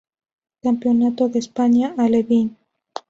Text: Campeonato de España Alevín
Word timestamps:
Campeonato 0.63 1.29
de 1.29 1.37
España 1.37 1.93
Alevín 1.95 2.57